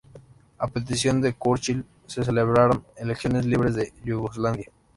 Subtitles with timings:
[0.57, 4.71] A petición de Churchill, se celebraron elecciones libres en Yugoslavia.